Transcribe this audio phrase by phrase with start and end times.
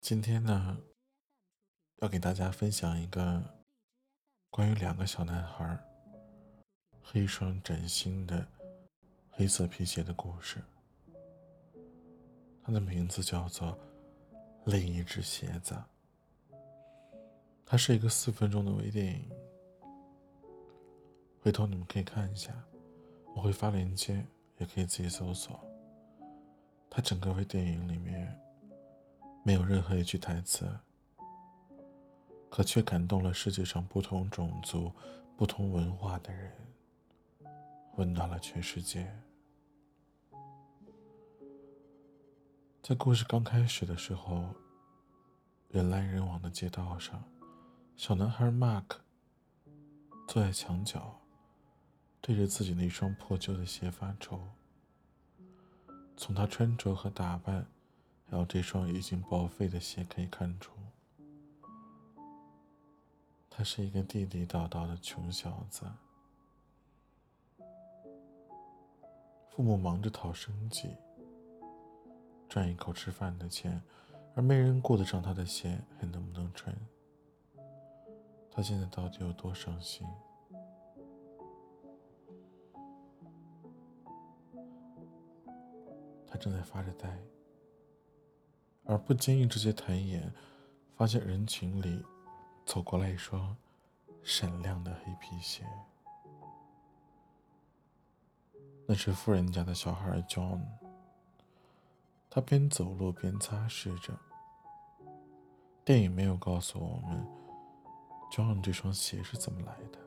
[0.00, 0.78] 今天呢，
[1.96, 3.42] 要给大家分享一个
[4.50, 5.76] 关于两个小男孩
[7.02, 8.46] 和一双崭新的
[9.30, 10.62] 黑色皮鞋的故事。
[12.62, 13.68] 它的名字叫做
[14.64, 15.74] 《另一只鞋子》。
[17.64, 19.28] 它是一个四分钟的微电影，
[21.40, 22.52] 回头你们可以看一下，
[23.34, 24.24] 我会发链接，
[24.58, 25.60] 也可以自己搜索。
[26.96, 28.40] 他整个微电影里面。
[29.44, 30.66] 没有任何一句台词，
[32.50, 34.90] 可却感动了世界上不同种族、
[35.36, 36.52] 不同文化的人，
[37.96, 39.14] 温暖了全世界。
[42.82, 44.52] 在故事刚开始的时候，
[45.68, 47.22] 人来人往的街道上，
[47.94, 48.96] 小男孩 Mark
[50.26, 51.20] 坐在墙角，
[52.20, 54.40] 对着自己那双破旧的鞋发愁。
[56.16, 57.66] 从他穿着和打扮。
[58.28, 60.72] 还有这双已经报废的鞋，可以看出，
[63.48, 65.84] 他是一个地地道道的穷小子。
[69.48, 70.96] 父母忙着讨生计，
[72.48, 73.80] 赚一口吃饭的钱，
[74.34, 76.76] 而没人顾得上他的鞋还能不能穿。
[78.50, 80.04] 他现在到底有多伤心？
[86.26, 87.18] 他正在发着呆。
[88.84, 90.32] 而不经意之间抬眼，
[90.96, 92.04] 发现人群里
[92.64, 93.56] 走过来一双
[94.22, 95.64] 闪亮的黑皮鞋。
[98.86, 100.60] 那是富人家的小孩 John。
[102.30, 104.14] 他边走路边擦拭着。
[105.84, 107.26] 电影没有告诉我们
[108.30, 109.98] John 这双鞋是怎么来的，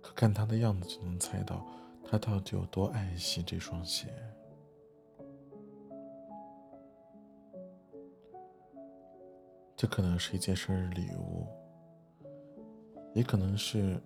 [0.00, 1.66] 可看他的样子就能猜到
[2.04, 4.08] 他到底有多爱惜这双鞋。
[9.84, 11.46] 这可能是一件生日礼物，
[13.12, 14.02] 也可能是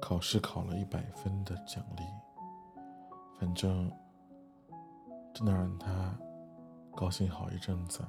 [0.00, 2.02] 考试考了一百分的奖励。
[3.38, 3.92] 反正，
[5.34, 6.18] 这能让他
[6.96, 8.02] 高兴好一阵子。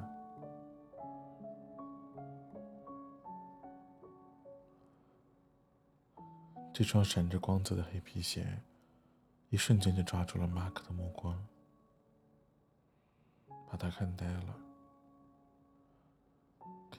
[6.72, 8.48] 这双闪着光泽的黑皮鞋，
[9.50, 11.38] 一瞬间就抓住了马克的目光，
[13.70, 14.69] 把他看呆了。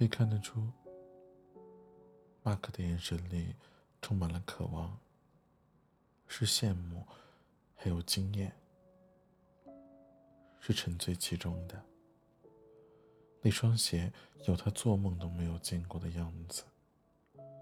[0.01, 0.67] 可以看得出，
[2.43, 3.55] 马克的眼神里
[4.01, 4.99] 充满了渴望，
[6.27, 7.07] 是羡慕，
[7.77, 8.51] 还有惊艳，
[10.59, 11.79] 是沉醉其中的。
[13.43, 14.11] 那双鞋
[14.47, 16.63] 有他做梦都没有见过的样子，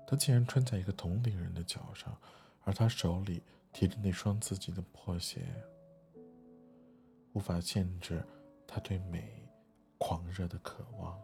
[0.06, 2.16] 他竟然穿在一个同龄人的脚上，
[2.62, 5.44] 而他手里提着那双自己的破鞋，
[7.32, 8.24] 无法限制
[8.64, 9.42] 他对美
[9.98, 11.20] 狂热的渴望。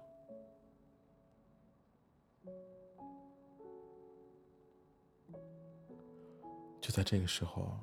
[6.84, 7.80] 就在这个时候，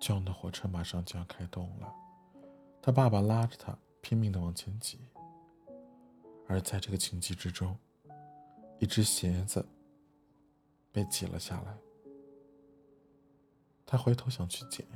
[0.00, 1.94] 这的火车马上就要开动了，
[2.80, 4.98] 他爸爸拉着他拼命的往前挤，
[6.48, 7.76] 而在这个情急之中，
[8.78, 9.62] 一只鞋子
[10.90, 11.76] 被挤了下来。
[13.84, 14.86] 他回头想去捡，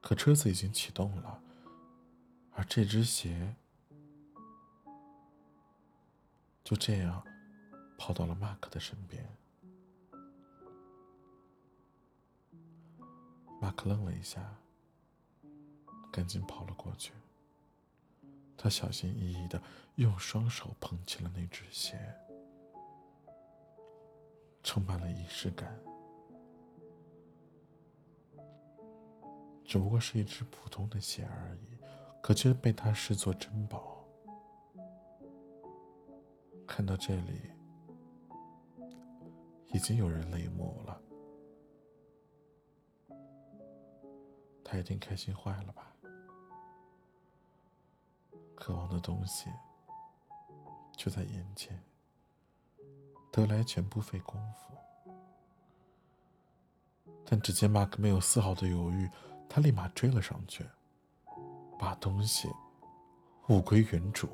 [0.00, 1.42] 可车子已经启动了，
[2.52, 3.54] 而这只鞋
[6.64, 7.22] 就这样。
[8.04, 9.24] 跑到了马克的身边，
[13.60, 14.56] 马克愣了一下，
[16.10, 17.12] 赶紧跑了过去。
[18.56, 19.62] 他小心翼翼的
[19.94, 21.96] 用双手捧起了那只鞋，
[24.64, 25.72] 充满了仪式感。
[29.64, 31.78] 只不过是一只普通的鞋而已，
[32.20, 34.04] 可却被他视作珍宝。
[36.66, 37.51] 看到这里。
[39.72, 41.00] 已经有人泪目了，
[44.62, 45.90] 他一定开心坏了吧？
[48.54, 49.50] 渴望的东西
[50.94, 51.82] 就在眼前，
[53.32, 54.74] 得来全不费功夫。
[57.24, 59.10] 但只见马克没有丝毫的犹豫，
[59.48, 60.64] 他立马追了上去，
[61.78, 62.46] 把东西
[63.48, 64.28] 物归原主。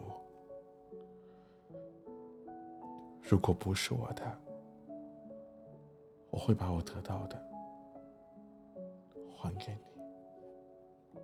[3.23, 4.48] 如果不是我的。
[6.31, 7.43] 我会把我得到的
[9.37, 11.21] 还给你。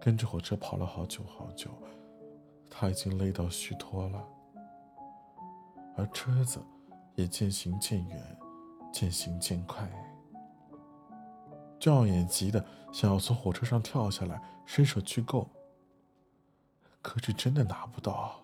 [0.00, 1.70] 跟着火车跑了好久好久，
[2.70, 4.24] 他已经累到虚脱了，
[5.96, 6.58] 而车子
[7.16, 8.38] 也渐行渐远，
[8.92, 9.86] 渐行渐快。
[11.78, 15.46] 赵眼急的想要从火车上跳下来，伸手去够，
[17.02, 18.40] 可是真的拿不到。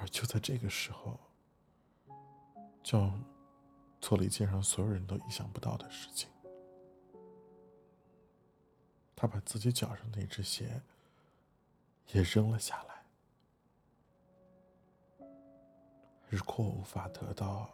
[0.00, 1.20] 而就在这个时候
[2.82, 3.22] ，John
[4.00, 6.30] 做了一件让所有人都意想不到的事情。
[9.14, 10.80] 他把自己脚上那只鞋
[12.12, 12.94] 也扔了下来。
[16.30, 17.68] 如果我无法得到，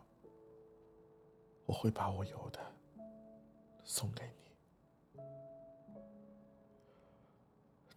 [1.65, 2.59] 我会把我有的
[3.85, 5.23] 送给你。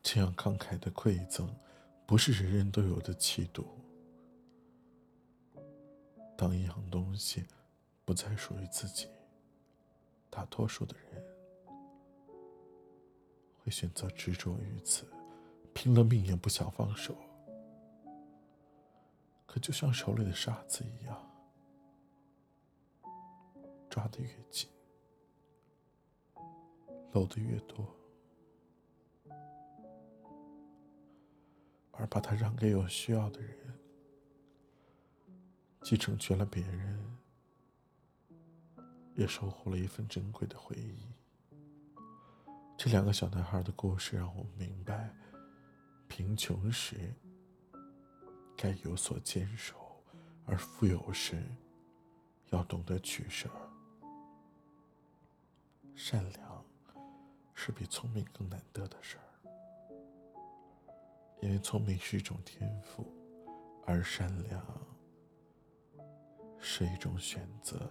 [0.04, 1.52] 这样慷慨的馈赠，
[2.06, 3.66] 不是人人都有的气度。
[6.40, 7.46] 当一样东西
[8.06, 9.10] 不再属于自己，
[10.30, 11.22] 大多数的人
[13.58, 15.06] 会选择执着于此，
[15.74, 17.14] 拼了命也不想放手。
[19.46, 21.30] 可就像手里的沙子一样，
[23.90, 24.70] 抓得越紧，
[27.12, 27.86] 漏的越多，
[31.92, 33.79] 而把它让给有需要的人。
[35.90, 37.18] 既成全了别人，
[39.16, 41.00] 也收获了一份珍贵的回忆。
[42.78, 45.12] 这两个小男孩的故事让我明白，
[46.08, 47.12] 贫穷时
[48.56, 50.00] 该有所坚守，
[50.46, 51.44] 而富有时
[52.52, 53.50] 要懂得取舍。
[55.96, 56.64] 善良
[57.56, 59.26] 是比聪明更难得的事儿，
[61.42, 63.12] 因为聪明是一种天赋，
[63.88, 64.64] 而善良。
[66.60, 67.90] 是一种选择。